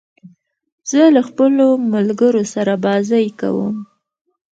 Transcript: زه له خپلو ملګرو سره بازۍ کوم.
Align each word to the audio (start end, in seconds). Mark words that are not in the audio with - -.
زه 0.89 1.01
له 1.15 1.21
خپلو 1.29 1.67
ملګرو 1.93 2.43
سره 2.53 2.73
بازۍ 2.85 3.27
کوم. 3.39 3.75